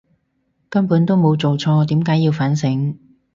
[0.67, 2.97] 根本都冇做錯，點解要反省！